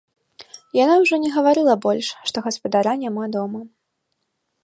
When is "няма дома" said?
3.05-3.59